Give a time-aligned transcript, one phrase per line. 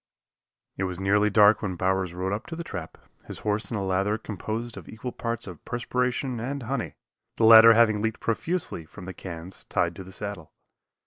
[0.77, 3.85] It was nearly dark when Bowers rode up to the trap, his horse in a
[3.85, 6.95] lather composed of equal parts of perspiration and honey,
[7.37, 10.53] the latter having leaked profusely from the cans tied to the saddle.